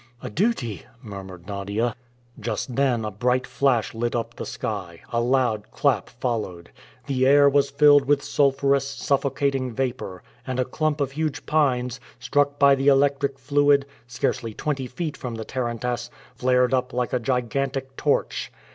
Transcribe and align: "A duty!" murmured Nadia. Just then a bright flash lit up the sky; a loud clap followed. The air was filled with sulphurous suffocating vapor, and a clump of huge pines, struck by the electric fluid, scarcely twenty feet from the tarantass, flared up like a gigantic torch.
"A 0.23 0.31
duty!" 0.31 0.87
murmured 1.03 1.45
Nadia. 1.45 1.95
Just 2.39 2.75
then 2.75 3.05
a 3.05 3.11
bright 3.11 3.45
flash 3.45 3.93
lit 3.93 4.15
up 4.15 4.33
the 4.35 4.47
sky; 4.47 5.01
a 5.13 5.21
loud 5.21 5.69
clap 5.69 6.09
followed. 6.09 6.71
The 7.05 7.27
air 7.27 7.47
was 7.47 7.69
filled 7.69 8.05
with 8.05 8.23
sulphurous 8.23 8.87
suffocating 8.87 9.71
vapor, 9.73 10.23
and 10.47 10.59
a 10.59 10.65
clump 10.65 11.01
of 11.01 11.11
huge 11.11 11.45
pines, 11.45 11.99
struck 12.17 12.57
by 12.57 12.73
the 12.73 12.87
electric 12.87 13.37
fluid, 13.37 13.85
scarcely 14.07 14.55
twenty 14.55 14.87
feet 14.87 15.15
from 15.15 15.35
the 15.35 15.45
tarantass, 15.45 16.09
flared 16.33 16.73
up 16.73 16.93
like 16.93 17.13
a 17.13 17.19
gigantic 17.19 17.95
torch. 17.95 18.51